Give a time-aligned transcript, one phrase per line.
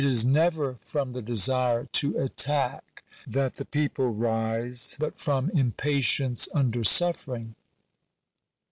[0.01, 6.49] 245 is never from the desire to attack that the people rise, hut from impatience
[6.55, 7.53] under suffering."